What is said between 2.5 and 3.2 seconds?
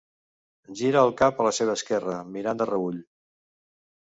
de reüll.